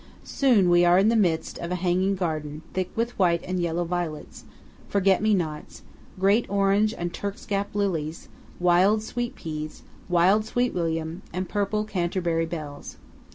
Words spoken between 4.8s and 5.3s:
forget